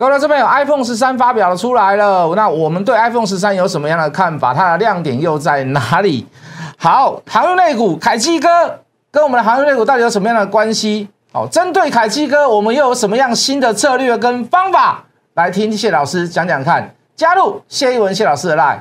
[0.00, 4.54] 各位这边有 iPhone 十三发表了出来了，那我们对 iPhone 十三有什么样的看法？
[4.54, 6.26] 它的亮点又在哪里？
[6.78, 8.48] 好，航运类股凯基哥
[9.10, 11.06] 跟我们的航运类股到底有什么样的关系？
[11.34, 15.04] 好，针对凯基哥，我们又有什么样新的策略跟方法？
[15.34, 16.94] 来听谢老师讲讲看。
[17.14, 18.78] 加入谢一文谢老师的 line。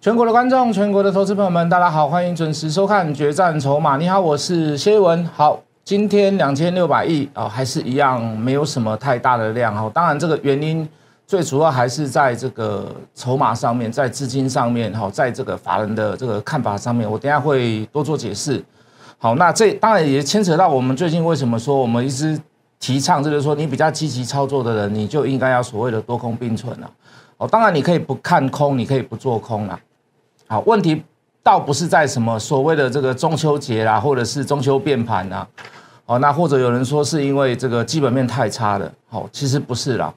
[0.00, 3.96] 全国的观众，全国的投资朋友们，大家好，欢迎准时收看《决战筹码》。
[3.98, 5.22] 你好，我是谢文。
[5.26, 9.90] 好，今天两千六百亿啊，还是一样，没有什么太大的量哈。
[9.92, 10.88] 当然，这个原因
[11.26, 18.64] 最主要还是在这个筹码上面，在资金上面哈，在这个法人的这个看法上面，我等下会多做解释。
[19.18, 22.40] 好，那这当然也牵扯到我们最近为什么说我们一直
[22.78, 26.90] 提倡，就是说你比较积极操作的人，你就应该要所谓的多空并存了。
[27.36, 29.78] 哦，当然你可以不看空，你可以不做空了。
[30.50, 31.00] 好，问题
[31.44, 35.46] 倒不是在什么所谓的这个中秋节啦，或者是中秋变盘呐，
[36.06, 40.12] 哦，那或者有人说是因为这个基本面太差了，好，其实不是啦，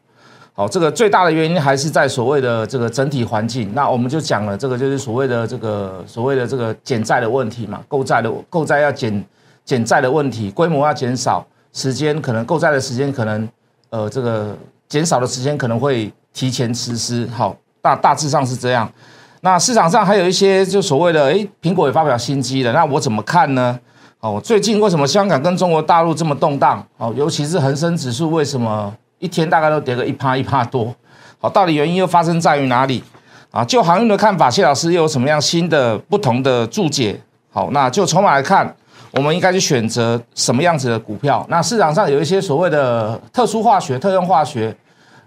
[0.54, 3.72] 好，这个最大的原因还是在所谓的这个整体环境。
[3.76, 9.24] 那我们就讲了，这个就是所谓的这个所谓的这个减债的问题嘛，购债的购债要减
[9.64, 13.48] 减债的问题，规模要减少，时间可能购债的时间可能
[13.92, 14.58] 呃这个
[14.90, 18.92] 减少的时间可能会提前实施，好，大大致上是这样。
[19.46, 23.78] 那市场上还有一些就所谓的，哎，苹果也发表新机了，那我怎么看呢？
[24.22, 26.82] 哦，最近为什么香港跟中国大陆这么动荡？
[26.96, 30.96] 哦，尤其是恒生指数为什么一天大概都跌个一趴一趴多？
[31.40, 33.04] 好，到底原因又发生在于哪里？
[33.52, 37.20] 啊，就行业的看法，谢老师又有什么样新的不同的注解？
[37.52, 38.74] 好，那就筹码来看，
[39.12, 41.46] 我们应该去选择什么样子的股票？
[41.50, 44.74] 那市场上有一些所谓的特殊化学、特用化学，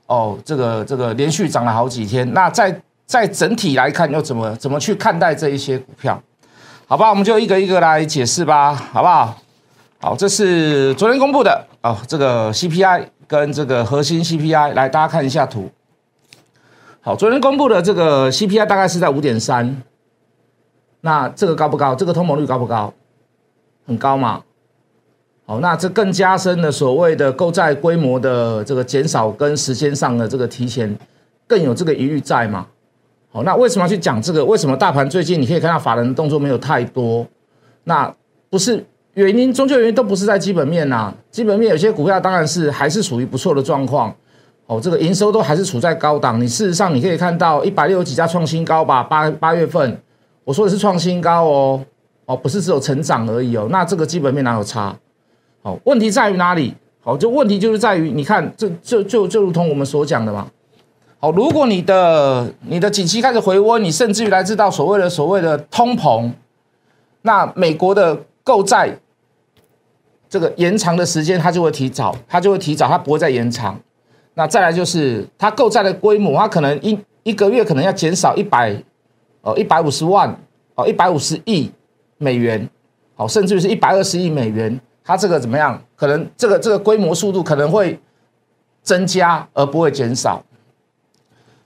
[0.07, 2.75] 哦，这个这个连续涨了好几天，那在。
[3.07, 6.21] 在整体来看，又怎么怎么去看待这一些股票？
[6.89, 9.39] 好吧，我们就一个一个来解释吧，好不好？
[9.99, 15.71] 好，这是昨天公布的哦，这个 CPI 跟这个核心 CPI，来大家看一下图。
[17.01, 19.83] 好，昨天公布的这个 CPI 大概是在五点三，
[21.01, 21.95] 那这个高不高？
[21.95, 22.93] 这个通膨率高不高？
[23.87, 24.43] 很高嘛？
[25.47, 30.97] 好，那这更加深了所谓的购债规模的这个减少跟时间上的这个提前，
[31.47, 32.67] 更有这个疑虑在嘛？
[33.37, 34.43] 好，那为什么要去讲这个？
[34.43, 37.27] 为什么大盘最近你可以看到法人的动作没有太多？
[37.85, 38.11] 那
[38.49, 38.83] 不是
[39.13, 41.13] 原因，终究原因都不是在基本面呐。
[41.31, 44.11] 基本面有些股票当然是还是属于不错的状况。
[44.65, 46.41] 哦，这个营收都还是处在高档。
[46.41, 49.03] 你事实上你可以看到一百六十几家创新高吧？
[49.03, 50.01] 八八月份
[50.43, 51.85] 我说的是创新高哦，
[52.25, 53.69] 哦，不是只有成长而已哦。
[53.71, 54.97] 那这个基本面哪有差？
[55.63, 56.75] 好，问题在于哪里？
[57.03, 60.49] 好，就问题就是在于你看，这就就就如同我们所讲的嘛。
[61.27, 66.31] 好，如果你的你的景气开始回温，你甚至于来自到所谓的所谓的通膨，
[67.23, 68.97] 那美国的购债
[70.29, 73.77] 这个延长的时间，它就会提早，它就会提早，它不会再延长。
[74.35, 78.81] 那再来就是它购债的规模，它可能一一个月可能要减少一百
[79.41, 80.33] 呃一百五十万
[80.77, 81.69] 哦一百五十亿
[82.19, 82.71] 美元，
[83.17, 85.83] 哦，甚至于是一百二十亿美元，它这个怎么样？
[85.97, 87.99] 可能这个这个规模速度可能会
[88.85, 90.41] 增加而不会减少。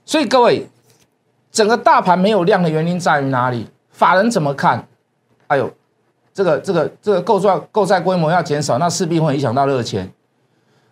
[0.05, 0.67] 所以各位，
[1.51, 3.67] 整个大盘没有量的原因在于哪里？
[3.91, 4.87] 法人怎么看？
[5.47, 5.69] 哎呦，
[6.33, 10.11] 这个这个这个购债购债规模要减少，那势必会影响到热钱。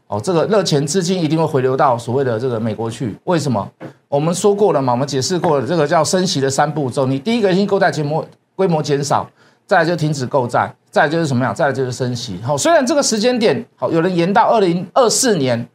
[0.08, 3.16] 哦，这个热钱资金一定会回流到所谓的这个美国去。
[3.26, 3.70] 为什么？
[4.08, 7.06] 我们说过了嘛，我们解释过了，这个叫升息的三步骤。
[7.06, 8.26] 你第一个先购债规模
[8.56, 9.30] 规模减少，
[9.66, 11.54] 再来就停止购债，再来就是什么样？
[11.54, 12.40] 再来就是升息。
[12.44, 15.68] 好，虽然这个时间点好，有人延到二零二四年，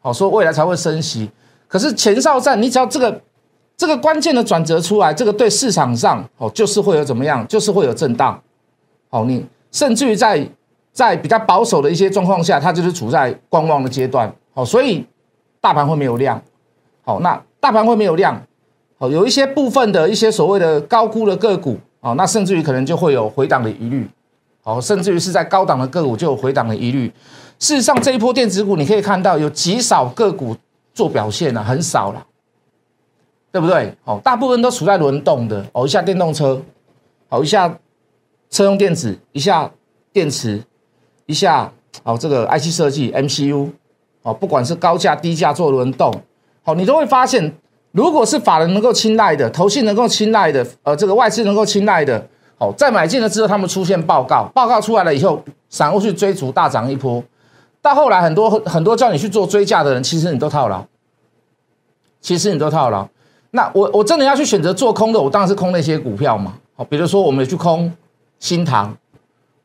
[0.00, 1.30] 好说未来才会升息。
[1.72, 3.18] 可是前哨战，你只要这个
[3.78, 8.38] 这个关键的转折出来，这个对市场上哦，就是会有怎么样，就是会有震荡。
[9.08, 10.46] 好，你甚至于在
[10.92, 14.30] 在比较保守的一些状况下，它就是处在观望的阶段。
[14.52, 15.02] 好，所以
[15.62, 16.38] 大盘会没有量。
[17.06, 18.38] 好，那大盘会没有量。
[18.98, 24.06] 好，有一些部分的一些所谓的高估的个股啊，那甚至于可能就会有回档的疑虑。
[24.62, 27.10] 好，甚至于是在高档的个股就有回档的疑虑。
[27.58, 30.54] 事实上，这一波电子股你可以看到有极少个股。
[30.94, 32.26] 做表现呢很少了，
[33.50, 33.94] 对不对？
[34.04, 35.64] 哦，大部分都处在轮动的。
[35.72, 36.60] 哦，一下电动车，
[37.28, 37.78] 好一下
[38.50, 39.70] 车用电子，一下
[40.12, 40.62] 电池，
[41.26, 41.72] 一下
[42.02, 43.70] 哦这个 IC 设计 MCU，
[44.22, 46.12] 哦不管是高价低价做轮动，
[46.62, 47.54] 好你都会发现，
[47.92, 52.26] 如果是法人能够青睐的，投信能够青睐的，呃这个外资能够青睐的，
[52.58, 57.22] 好，在买进了之后，他们出现报告，报告出来了以后，散户去追逐大涨一波，
[57.82, 60.84] 到后来很多很多叫你去做追价的人，其实你都套牢，
[62.20, 63.06] 其实你都套牢。
[63.50, 66.54] 那我我真的要去选择做空的，我当然是空那些股票嘛。
[66.74, 67.92] 好，比如说我们有去空
[68.38, 68.96] 新塘，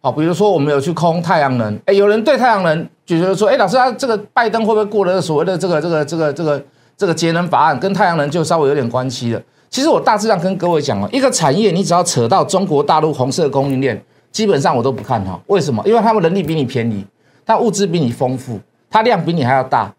[0.01, 1.79] 好，比如说我们有去空太阳能。
[1.85, 6.65] 哎，有人对太阳能就觉得说，哎，老师他这个拜登会不会过了所谓的这个这个这个这个
[6.97, 9.41] 这个节能法案，跟太阳能就稍微有点关系了。
[9.69, 15.39] 其实我大致上跟各位讲哦，一个产业你只要扯到中国大陆红色供应链，基本上我都不看好。
[15.47, 15.81] 为什么？
[15.85, 17.05] 因为他们人力比你便宜，
[17.47, 18.59] 他物资比你丰富，
[18.89, 19.91] 他量比你还要大。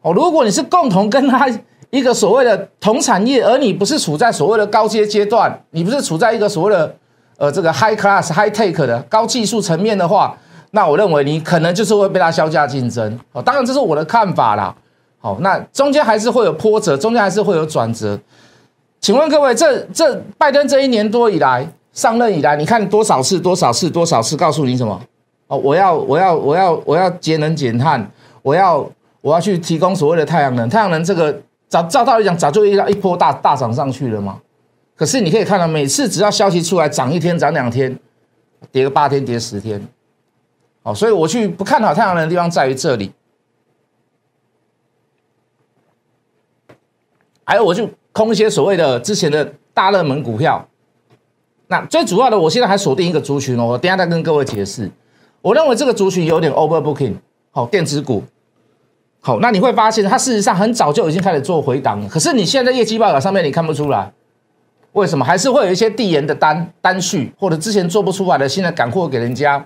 [0.00, 1.48] 哦，如果你是共同跟他
[1.90, 6.94] 一个所谓的同产业，而你不是处在所谓的高阶阶段，你不是处在一个所谓的
[7.36, 10.38] 呃这个 high class high take 的高技术层面的话，
[10.70, 13.18] 那我认为你可能就是会被他削价竞争。
[13.32, 14.74] 哦，当然这是我的看法啦。
[15.18, 18.18] 好，那中间还是会有波折，中间还是会有转折。
[19.00, 25.00] 请问各位，这这拜登这一年多以来上任以来，你看多少次、多少次、多少次告诉你什么？
[25.46, 28.10] 哦，我要我要我要我要节能减碳，
[28.42, 28.88] 我要
[29.20, 30.68] 我要去提供所谓的太阳能。
[30.68, 34.40] 太阳能这个早照道理讲，早就一一波大大涨上去了嘛。
[34.96, 37.98] 可是你可以看到，每次只要消息出来，涨一天、涨两天，
[38.70, 39.86] 跌个八天、跌十天。
[40.82, 43.12] 哦，所以我去不看好太阳能的地方在于这里。
[47.44, 47.88] 还有，我就。
[48.14, 50.68] 空一些所谓的之前的大热门股票，
[51.66, 54.88] 那最主要的，我现在还锁定一个族群哦，我等下再跟各位解释。
[55.44, 57.12] 我认为这个族群有点 overbooking，
[57.50, 58.24] 好，电子股，
[59.20, 64.10] 好，那你会发现它事实上很早就已经开始做回档了，可是你现在业绩报表上面你看不出来，
[64.92, 65.22] 为什么？
[65.22, 69.62] 还是会有一些递延的单单序，或者之前做不出来的，现在赶货给人家，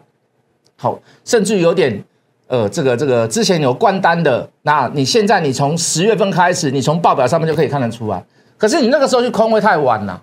[0.76, 2.04] 好，甚至有点。
[2.48, 8.24] 呃，这个这个之前有关单的，那你现在你从十月份开始，你从报表上面就可以看得出来。
[8.56, 10.22] 可是你那个时候去空位太晚了，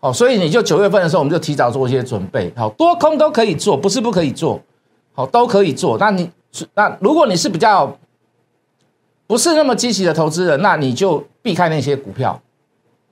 [0.00, 2.50] 哦，所以你就九月份的时候，我们就提早做一些准备。
[2.56, 4.58] 好多空都可以做，不是不可以做，
[5.12, 5.96] 好都可以做。
[5.98, 6.30] 那你
[6.74, 7.96] 那如果你是比较
[9.26, 12.40] 不是那么积极的投资人，那你就避开那些股票，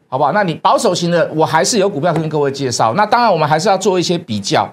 [0.09, 0.33] 好不好？
[0.33, 2.95] 那你保守型的，我还是有股票跟各位介绍。
[2.95, 4.73] 那当然，我们还是要做一些比较，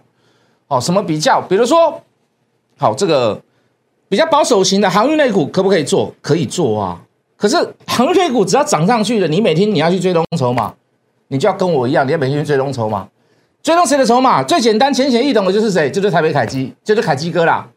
[0.67, 1.41] 哦，什么比较？
[1.41, 2.01] 比如说，
[2.77, 3.41] 好这个。
[4.09, 6.13] 比较保守型的航运类股可不可以做？
[6.21, 7.01] 可以做啊。
[7.35, 10.73] 可是航运类股只要涨上去了，你每天你要去追踪筹码，
[11.27, 13.05] 你就要跟我一样，你要每天去追踪筹码。
[13.67, 14.41] 追踪谁的筹码？
[14.41, 15.91] 最简单、浅显易懂的就是谁？
[15.91, 17.67] 就是台北凯基，就是凯基哥啦。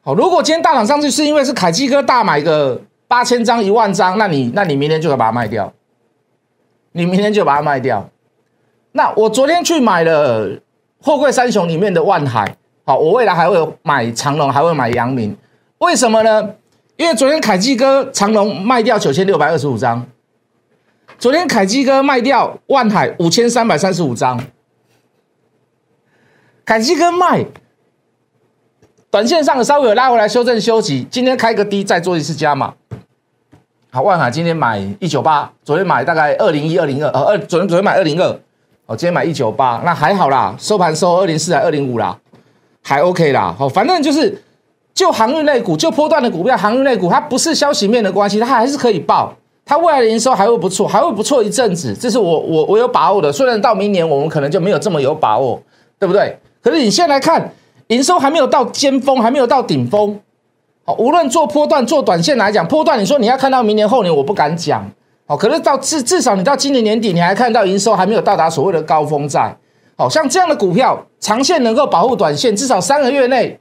[0.00, 5.72] 好，如果今天大涨上去是因为是凯基哥大买个八千张、一万张，那你那你明天就要把它卖掉。
[6.90, 8.10] 你明天就把它卖掉。
[8.90, 10.50] 那我昨天去买了
[11.00, 12.56] 货柜三雄里面的万海。
[12.84, 15.36] 好，我未来还会买长隆，还会买阳明，
[15.78, 16.56] 为什么呢？
[16.96, 20.04] 因为昨天凯基哥长隆卖掉九千六百二十五张，
[21.20, 24.44] 昨天凯基哥卖掉万海五千三百三十五张，
[26.64, 27.44] 凯基哥卖，
[29.10, 32.72] 短线上稍微有拉回来修正休息，今天开个低再做一次加码。
[33.90, 38.28] 好，万海今天买一九八，昨天买大概二零一二零二，呃二昨天昨天买二零二，
[38.86, 42.16] 哦今天买一九八，那还好啦，收盘收二零四还二零五啦。
[42.80, 44.42] 还 OK 啦，好，反正就是
[44.94, 49.34] 就航运类股，就波段的股票，航运类股它不是消息面的关系，它还是可以报，
[49.64, 53.32] 它未来的营收还会不错，还会不错一阵子，这是我我我有把握的。
[53.32, 55.60] 虽然到明年我们可能就没有这么有把握，
[55.98, 56.38] 对不对？
[56.62, 57.52] 可是你现在来看
[57.88, 60.18] 营收还没有到尖峰，还没有到顶峰，
[60.84, 64.88] 好，无论做波段做短线来讲，波段你说你要看到明年后年，我不敢讲，
[65.26, 69.56] 好，可是到至至少你到今年年底，你还看到营收还没有到达所谓的高峰在。
[69.94, 73.58] 好像这样的股票，长线能够保护短线，至少三个月内，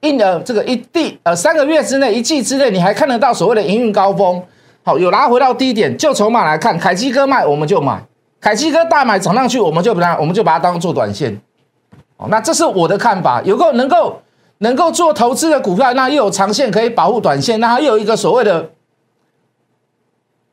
[0.00, 4.42] 一呃这个一地呃三个月之内，一季之内，你还看得到所谓的营运高峰。
[4.82, 8.02] 好，有拉回到低点，就筹码来看，凯基哥卖我们就买，
[8.40, 11.40] 凯基哥大买涨上去，我们就把它我们就把它当做短线。
[12.20, 14.20] 哦，那这是我的看法，有个能够
[14.58, 18.70] 能够做投资的股票，那又有长线可以保护短线，那还有一个所谓的。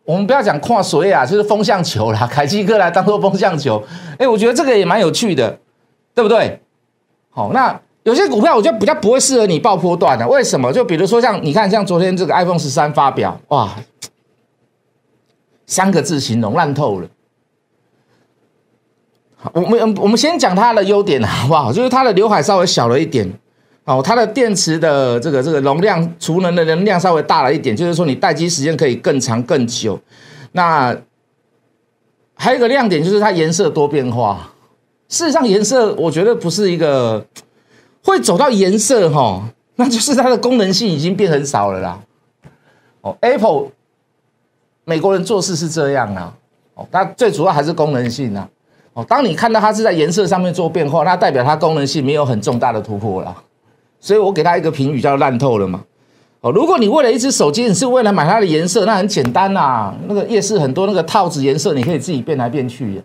[0.06, 3.84] 我们不要讲跨水啊，就是风向球啦，凯基哥来当做风向球，
[4.18, 5.60] 哎，我觉得这个也蛮有趣的，
[6.16, 6.62] 对不对？
[7.30, 10.72] 好，那有些股票我觉得比较不会适合你爆波段的，为什么？
[10.72, 13.76] 就比如说像你看，像昨天这个 iPhone 十三发表，哇，
[15.66, 17.08] 三个字形容烂透了。
[19.54, 21.72] 我们我们先讲它的优点好不好？
[21.72, 23.32] 就是它的刘海稍微小了一点。
[23.86, 29.98] 哦，它的电池的这个这个容量储能的能量稍微大了一点，就是说你待机时间可以更长更久。
[30.52, 30.94] 那
[32.36, 34.52] 还有一个亮点就是它颜色多变化。
[35.08, 37.26] 事实上，颜色我觉得不是一个
[38.04, 39.42] 会走到颜色哈，
[39.76, 42.00] 那就是它的功能性已经变很少了啦。
[43.00, 43.68] 哦，Apple
[44.84, 46.34] 美国人做事是这样啊。
[46.74, 48.50] 哦，它最主要还是功能性啊。
[48.98, 53.44] 哦，当你看到它是在颜色上面做变化，那代表它功能性没有很重大的突破了。
[54.00, 55.82] 所以我给它一个评语叫烂透了嘛。
[56.42, 59.94] 哦，如果你为了一只手机，你是为了买它的颜色，那很简单呐。
[60.08, 63.00] 那个夜市很多那个套子颜色，你可以自己变来变去。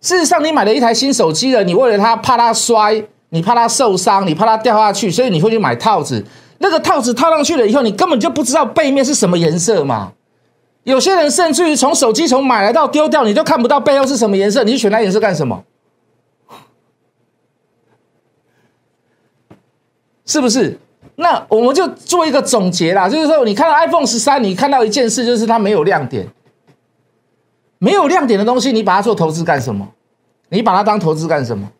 [0.00, 6.24] 事实上，你买了一台新手机了，你为了它怕它摔，你怕它受伤，你怕它掉下去，所以你会去买套子。
[6.58, 10.10] 那个套子套上去了以后，你根本就不知道背面是什么颜色嘛。
[10.84, 15.64] 有些人甚至于从手机从买来到丢掉，你都看不到背后是什么颜色，你选那颜色干什么？
[20.24, 20.78] 是不是？
[21.16, 26.26] 那我们就做一个总结啦，就是说，你看到 iPhone 十三，你看到一件事，就是它没有亮点。
[27.78, 29.92] 没有亮点的东西，你把它做投资干什么？
[30.48, 31.70] 你把它当投资干什么？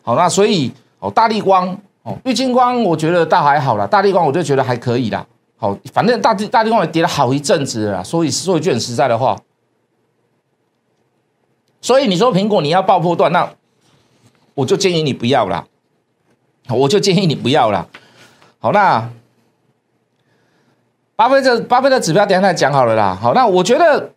[0.00, 1.68] 好，那所以哦，大力光。
[2.04, 5.26] 哦玉金光，我觉得倒还好啦，大力光我就觉得还可以啦。
[5.58, 9.38] 好，反正大大力光也跌了好一阵子了，所以说一句很实在的话，
[11.82, 13.50] 所以你说苹果你要爆破段，那
[14.54, 15.66] 我就建议你不要啦，
[16.70, 17.86] 我就建议你不要啦。
[18.58, 19.10] 好，那
[21.14, 23.18] 巴菲特巴菲特指标等下再讲好了啦。
[23.20, 24.12] 好，那我觉得。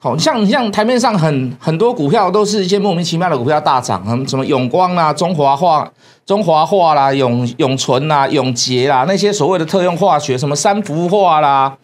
[0.00, 5.90] 好像你像台面上很很多股票都是一些莫名其妙的股票大涨，什么永光啦、中华化、
[6.24, 11.76] 中华化啦、永永存啦、永捷啦，那些所谓的特用化学，什么三氟化啦，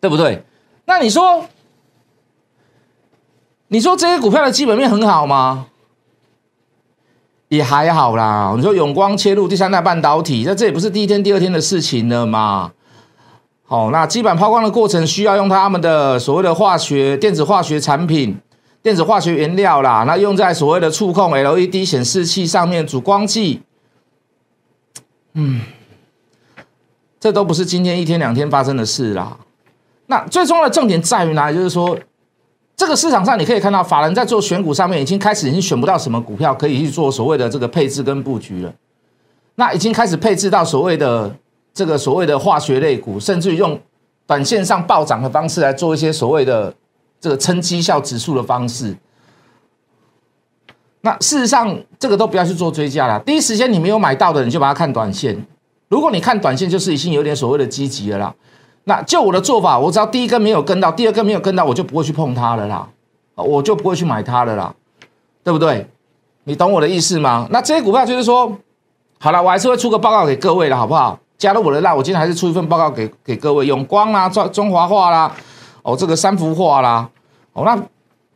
[0.00, 0.42] 对不对？
[0.86, 1.44] 那你说，
[3.68, 5.66] 你说这些股票的基本面很好吗？
[7.48, 8.52] 也还好啦。
[8.56, 12.72] 你说永光切入第三代半导体，那这也不是第一天、第二天的事情了嘛。
[13.74, 18.38] 哦，那基板抛光的过程需要用他们的所谓的化学电子化学产品、
[18.80, 23.62] 电子化学原料啦，那用在所谓的触控 LED 显示器上面主光剂。
[25.32, 25.62] 嗯，
[27.18, 29.36] 这都不是今天一天两天发生的事啦。
[30.06, 31.56] 那最重要的重点在于哪里？
[31.56, 31.98] 就是说，
[32.76, 38.72] 这个市场上你可以看到，法人在做选股上面已经开始已经选不到什么股票可以去做所谓的这个配置跟布局了。
[39.56, 41.34] 那已经开始配置到所谓的。
[41.74, 43.78] 这个所谓的化学类股，甚至于用
[44.26, 46.72] 短线上暴涨的方式来做一些所谓的
[47.20, 48.96] 这个称绩效指数的方式。
[51.00, 53.20] 那事实上，这个都不要去做追加了。
[53.20, 55.44] 第一时间你没有买到的，你就把它看短线。
[55.88, 58.34] 如果你看短线，就是已经有点所谓的积极了啦。
[58.84, 62.88] 那就我的做法，我只要第一根没有跟到，第二根没有跟到，我就不会去碰它了啦，
[63.34, 64.74] 我就不会去买它了啦，
[65.42, 65.86] 对不对？
[66.44, 67.48] 你懂我的意思吗？
[67.50, 68.56] 那这些股票就是说，
[69.18, 71.18] 好了，我还是会出个报告给各位的，好不好？
[71.36, 73.66] 加入我的那，我今天还是出一份报告给给各位。
[73.66, 75.32] 永光啦，中中华化啦，
[75.82, 77.08] 哦，这个三幅画啦，
[77.52, 77.76] 哦，那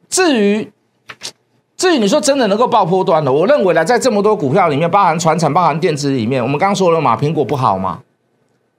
[0.09, 0.71] 至于
[1.76, 8.00] 至于你说真的能够爆破端的，我认为呢，在这么多股票里面，包含船产、包含电子里面，我们刚刚说了嘛，苹果不好嘛，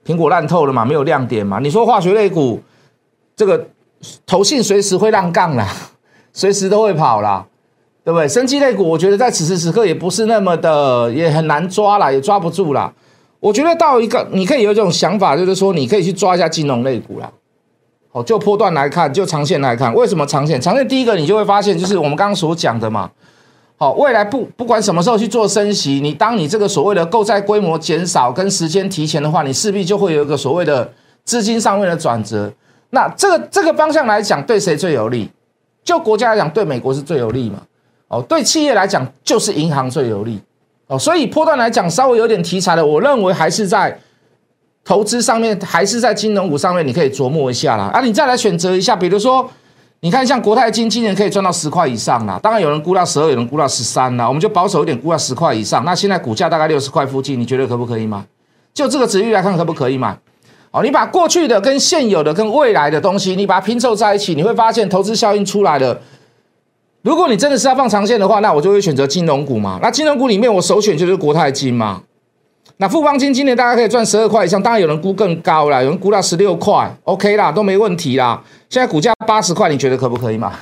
[0.04, 1.58] 苹果烂透了嘛，没有亮点嘛。
[1.58, 2.60] 你说化学类股，
[3.34, 3.68] 这个
[4.26, 5.66] 投信随时会让杠啦，
[6.32, 7.46] 随时都会跑啦，
[8.04, 8.28] 对不对？
[8.28, 12.92] 生机类股，我觉得在此时此刻也不是那么的，也很难抓啦，也抓不住啦。
[13.40, 17.30] 我觉得到一个，你可以有一种想法，就是说，你可以去抓一下金融类股啦。
[18.12, 20.60] 好，就波段来看，就长线来看，为什么长线？
[20.60, 23.10] 长线第一个，你就会发现，就是我们刚刚所讲的嘛。
[23.76, 30.92] 好，未来不不管什么时候去做升息，你当你这个所谓的购债规模减少跟时间提前的话，你势必就会有一个所谓的
[31.24, 32.52] 资金上面的转折。
[32.90, 35.30] 那这个这个方向来讲，对谁最有利？
[35.82, 37.62] 就国家来讲，对美国是最有利嘛？
[38.08, 40.40] 哦，对企业来讲，就是银行最有利。
[40.90, 43.96] 哦，所以波段来讲，稍微有点题材的，我认为还是在
[44.84, 47.84] 投资上面，还是在金融股上面，你可以琢磨一下啦。
[47.94, 49.48] 啊，你再来选择一下，比如说，
[50.00, 52.40] 你看像国泰金，今年可以赚到十块以上啦。
[52.42, 54.26] 当然有人估到十二，有人估到十三啦。
[54.26, 55.84] 我们就保守一点，估到十块以上。
[55.84, 58.20] 那现在股价大概六十块附近，你觉得可不可以买？
[58.74, 60.18] 就这个值域来看，可不可以买？
[60.72, 65.96] 哦，你把过去的跟现有的跟未来的东西，你把它拼凑在一起，你会发现投资效应出来了。
[67.02, 69.78] 如果你真的是要放长线的话，那我就会选择金融股嘛。
[69.82, 72.02] 那金融股里面，我首选就是国泰金嘛。
[72.76, 78.42] 那富邦金今年大概可以赚十二块以上，当然有人估更高啦，有人估到十六块，OK 啦，都没问题啦。
[78.68, 80.52] 现在股价八十块，你觉得可不可以嘛？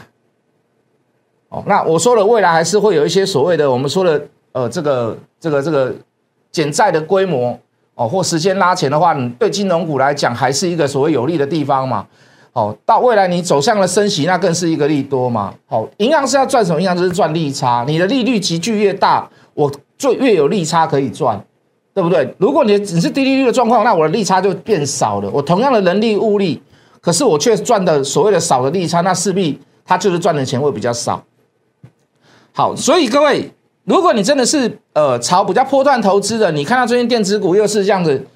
[1.48, 4.20] 哦，那我说了，未来还是会有一些所谓的我们说的
[4.52, 5.94] 呃，这个这个这个
[6.52, 7.58] 减债的规模
[7.94, 12.06] 哦，或时间拉前的话，你对金融股来讲还是一个所谓有利的地方嘛。
[12.52, 15.54] 哦，到未来你走向了升息，那更是一个利多嘛。
[15.66, 16.80] 好，银行是要赚什么？
[16.80, 17.84] 银行就是赚利差。
[17.86, 21.40] 你的利率急剧越大，我就越有利差可以赚，
[21.94, 22.34] 对不对？
[22.38, 25.30] 如果你只是低利率的状况，那我的利差就变少了。
[25.30, 26.60] 我同样的人力物力，
[27.00, 31.22] 可是我却赚的所谓的少的利差，那势必它就是赚的钱会比较少。
[32.52, 33.52] 好，所以各位，
[33.84, 38.26] 如果你真的是呃炒比较波段投资的，你看到最近电子股又是这样子，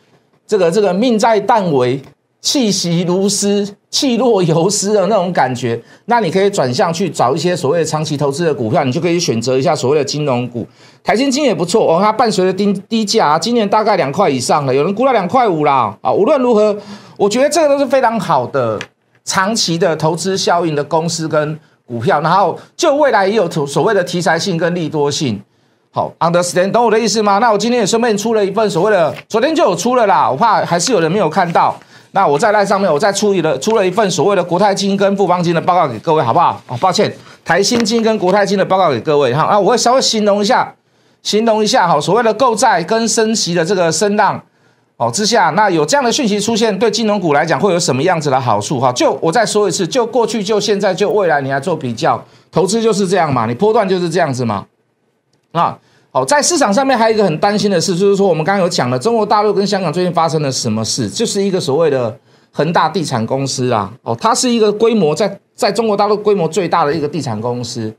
[0.46, 2.02] 这个这个命在旦夕，
[2.42, 3.76] 气息如丝。
[3.92, 10.66] 气若游丝的那种感觉，那你可以转向去找一些所谓的长期投资的股票，你就可以选择一下所谓的金融股。
[11.04, 16.10] 台新金也不错哦，它伴随着低低价，今年大概两块以上了，有人估到两块五啦啊。
[16.10, 16.74] 无论如何，
[17.18, 18.80] 我觉得这个都是非常好的
[19.26, 25.38] 长期的投资效应的公司跟股票，然后就未来也有所谓的题材性跟利多性。
[25.90, 27.36] 好，understand 懂我的意思吗？
[27.36, 31.78] 那我今天也顺便出了一份所谓的，昨天就有出了啦，我怕还是有人没有看到。
[32.14, 36.60] 那我在那上面，我再出一了出了一份所谓的国泰金跟富邦金的报告给各位，好不好？
[36.66, 37.10] 哦，抱歉，
[37.44, 39.44] 台新金跟国泰金的报告给各位哈。
[39.44, 40.74] 啊，我会稍微形容一下，
[41.22, 44.38] 形容一下哈，所谓的购债跟升息的这个声浪
[44.98, 48.92] 哦之下，那有这样的讯息出现，对金融股来讲会有什么样子的好处哈？
[48.92, 54.66] 就我再说一次，就过去就现在就未来，你来做比较，投资就是这样嘛，你波段就是这样子嘛，
[55.52, 55.78] 啊。
[56.14, 61.08] 好，在市场上面还有一个很担心的事，就是说我们刚刚有讲了，中国大陆跟香港最近发生了什么事？
[61.08, 62.14] 就是一个所谓的
[62.50, 67.90] 恒大地产公司啊，哦，它是一个规模在在中国大陆规模最大的一个地产公司，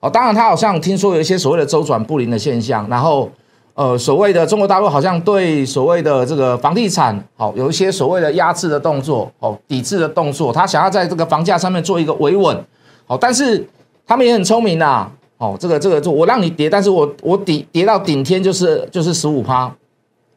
[0.00, 3.30] 哦，当然它好像听说有一些所谓的周转不灵的现象，然后
[3.74, 12.64] 呃，所谓的中国大陆好像对所谓的这个房地产，好有一些所谓的压制的动作，哦，抵制的动作，他想要在这个房价上面做一个维稳，
[13.06, 13.62] 好，但是
[14.06, 15.06] 他们也很聪明呐。
[15.38, 19.72] 哦，这个这个，我让你跌，但是我我底跌到顶天就是就是十五趴，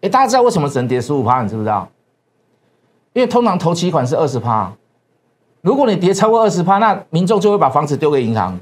[0.01, 1.41] 哎，大家知道为什么只能跌十五趴？
[1.41, 1.89] 你知不知道？
[3.13, 4.72] 因为通常投期款是二十趴，
[5.62, 8.57] 如果你跌超过二十趴，那民众就会把房子丢给银行，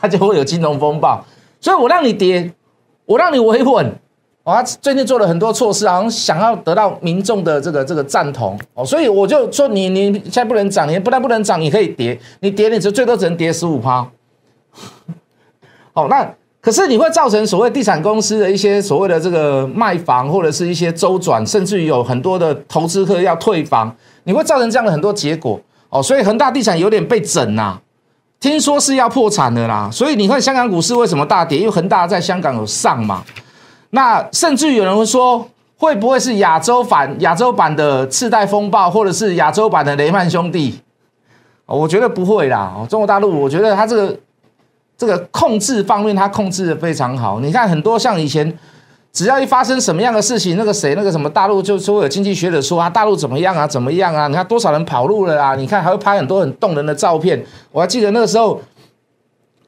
[0.00, 1.24] 它就会有金融风暴。
[1.60, 2.52] 所以我让你跌，
[3.04, 3.94] 我让你维稳，
[4.44, 14.08] 他最近做了很多措施，好像想要得到民众的这个这个赞同哦，所以我就说你你现在不能涨，你不但不能涨，你可以跌，你跌你只最多只能跌十五趴。
[15.94, 16.26] 哦，那
[16.60, 25.60] 可是你会造成所谓地产公司的一些所谓的这个卖房或者是一些周转，甚至于有很多的投资客要退房，你会造成这样的很多结果。
[25.90, 27.78] 哦，所以恒大地产有点被整呐，
[28.40, 29.90] 听说是要破产的啦。
[29.92, 31.58] 所以你看香港股市为什么大跌？
[31.58, 33.22] 因为恒大在香港有上嘛。
[33.90, 40.80] 那甚至有人会说，会不会是亚洲版亚洲版的次贷风暴，或者是亚洲版的雷曼兄弟？
[41.66, 42.86] 我觉得不会啦。
[42.88, 44.16] 中国大陆，我觉得它这个。
[44.96, 47.40] 这个控制方面，它控制的非常好。
[47.40, 48.56] 你看，很多像以前，
[49.12, 54.28] 只要一发生什么样的事情，那个谁，那个什么大陆就说有经济学者说啊，大陆怎么样啊，怎么样啊？
[54.28, 55.54] 你看多少人跑路了啊？
[55.56, 57.44] 你看还会拍很多很动人的照片。
[57.72, 58.60] 我还记得那个时候，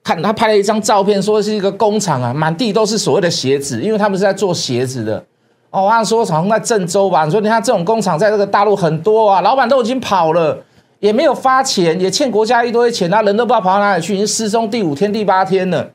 [0.05, 5.25] 看他拍了一张照片，说是一个工厂啊，满地都是所谓的鞋子，因为他们是在做鞋子的。
[5.71, 7.25] 哦，按说好像在郑州吧？
[7.25, 10.57] 你说你看这种工厂在这个大陆很多啊，老板都已经跑了。
[11.01, 15.91] 也没有发钱，也欠国家一堆钱，他人都不知道跑到哪里去，已经失踪第五天、第八天了。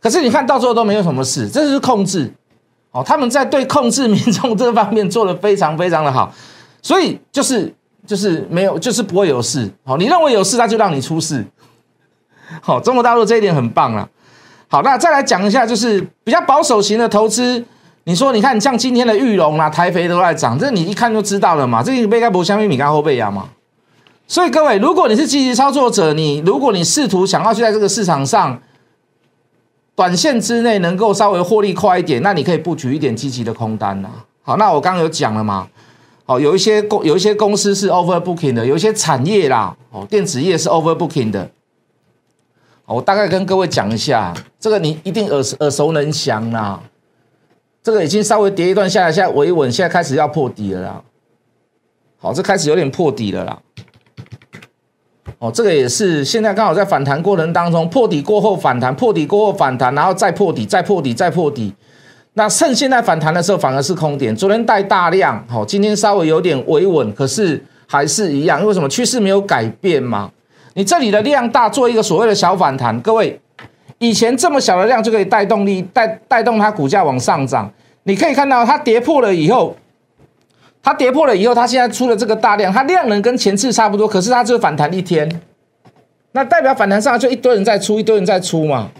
[0.00, 2.32] 可是你看到最后都没有什么事，这就是控制
[2.92, 3.02] 哦。
[3.04, 6.32] 他们在对控制民众这方面做的非常非常的好，
[6.80, 7.74] 所以就是
[8.06, 9.68] 就是没有，就是不会有事。
[9.84, 11.44] 好，你认为有事，他就让你出事。
[12.60, 14.08] 好，中国大陆这一点很棒啊。
[14.68, 17.64] 好，那再来讲一下，就是比较保守型的投资。
[18.04, 21.82] 你说，你看像今天的玉龙啊、台肥都在涨，这你一看就知道了嘛。
[21.82, 23.46] 这个贝盖博相比米干后背压嘛。
[24.28, 28.60] 所以各位，如果你是积极操作者，你如果你试图想要去在这个市场上
[29.94, 34.10] 短线之内能够稍微获利快一点，那你可以布局一点积极的空单呐。
[34.42, 35.66] 好，那我刚刚有讲了嘛，
[36.26, 41.50] 好，有一些公有一些公司是 overbooking 的，有一些产业啦，哦，电子业是 overbooking 的。
[42.84, 46.78] 我大概跟各位讲一下，这个你一定耳耳熟能详啦。
[47.82, 51.02] 这个已经稍微跌一段下来，现在维稳，现在开始要破底了啦。
[52.18, 53.58] 好，这开始有点破底了啦。
[55.40, 61.72] 哦，这个也是现在刚好在反弹过程当中破底过后反弹，破底过后反弹，然后再破底，再破底，再破底。
[62.34, 64.34] 那趁现在反弹的时候反而是空点。
[64.34, 68.88] 昨天带大量，好，今天稍微有点维稳，可是还是一样，因为什么？
[68.88, 70.28] 趋势没有改变嘛。
[70.74, 73.40] 你这里的量大，做一个所谓的小反弹，各位，
[73.98, 77.70] 以前这么小的量就可以带动力带带动它股价往上涨。
[78.02, 79.76] 你可以看到它跌破了以后。
[80.82, 85.40] 它跌破了以后，它现在出了这个大量，它量能跟前次差不多，可是它只有反弹一天，
[86.32, 88.90] 那代表反弹上来就一堆人在出，一堆人在出嘛。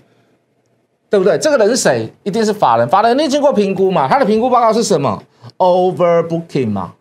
[1.11, 1.39] 对不对？
[1.39, 2.13] 这个人是谁？
[2.23, 4.07] 一定是法人，法人你经过评估嘛？
[4.07, 5.23] 他的评估报告是什么
[5.57, 6.93] ？Overbooking 嘛，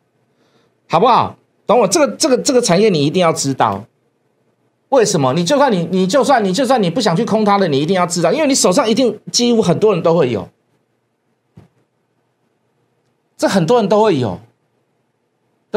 [0.87, 1.35] 好不好？
[1.65, 1.85] 懂我？
[1.85, 3.83] 这个这个这个产业你一定要知道，
[4.87, 5.33] 为什么？
[5.33, 10.47] 你就算你你就算你就算你不想去空它的，你一定要知道，因为你手上一定几乎很多人都会有，
[13.35, 14.39] 这很多人都会有。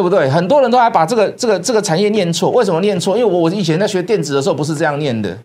[0.01, 0.31] 对不对？
[0.31, 3.19] 很多人都还把这个这个这个产业念错，为什么念错？
[3.19, 5.37] 因为我我以前在学电子的时候不是这样念的，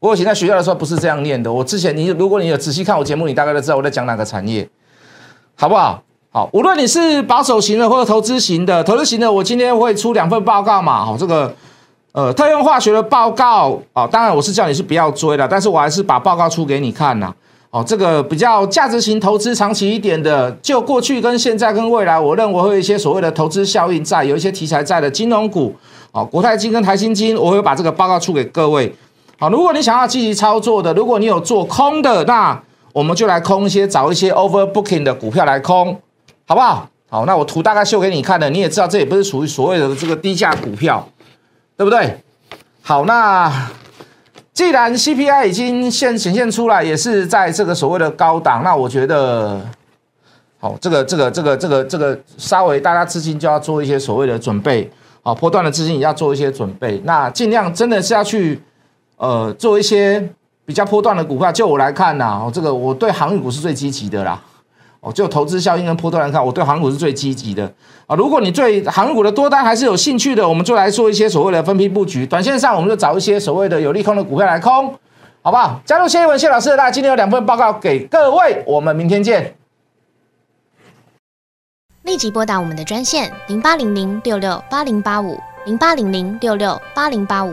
[0.00, 1.52] 我以前在学校的时候不是这样念的。
[1.52, 4.66] 我之前你如果你有仔细看我节目，你大概都知道我在讲哪个产业，
[5.56, 6.02] 好不好？
[6.30, 11.54] 好，无论你是保守型的或者投资型的，投资型的我今天会出两份报告嘛，好，这个
[12.12, 17.34] 呃特用化学的报告啊，当然我是叫你是不要追的，但是我还是把报告出给你看呐。
[17.70, 25.76] 哦，这个比较价值型投资长期一点的，就过去跟现在跟未来，我认为会有一些所谓的投资效应在，有一些题材在的金融股，
[26.12, 28.90] 哦，国泰金跟台新金，我会把这个报告出给各位。
[29.38, 32.58] 好，如果你想要积极操作的，如果你有做空的，那
[32.94, 36.00] 我们就来空一些，找一些 overbooking 的股票来空，
[36.46, 36.88] 好不好？
[37.10, 41.06] 好，那我图大概秀给你看的，你也知道这也不是属于所谓的这个低价股票，
[41.76, 42.18] 对不对？
[42.80, 43.52] 好，那。
[44.58, 49.60] 既然 CPI 已经现显现出来，也是在这个所谓的高档，那我觉得，
[50.58, 54.90] 好，这个这个这个这个这个稍微大家资金就要做一些所谓的准备，
[55.22, 58.60] 好，波段的资金也要做一些准备，那尽量真的是要去，
[59.18, 60.28] 呃，做一些
[60.66, 61.52] 比较波段的股票。
[61.52, 64.42] 就我来看呐，这个我对航运股是最积极的啦。
[65.00, 67.72] 哦，就投资效应跟波段来看，我对航股是最积极的
[68.06, 68.16] 啊。
[68.16, 72.26] 如果你对航股的多单还是有兴趣的，我们就来做一些所谓的分批布局。
[72.26, 74.92] 短线上，我们就找一些所谓的有利空的股票来空，
[75.42, 75.80] 好不好？
[75.84, 79.54] 加入谢一文谢老师，那今天有两份报告给各位，我们明天见。
[82.02, 85.38] 立即拨打我们的专线零八零零六六八零八五。
[85.66, 87.52] 零八零零六六八零八五